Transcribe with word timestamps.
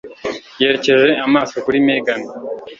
Yerekeje 0.61 1.09
amaso 1.25 1.55
kuri 1.65 1.77
Megan. 1.87 2.21